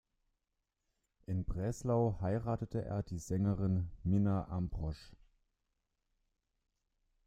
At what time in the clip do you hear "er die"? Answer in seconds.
2.83-3.19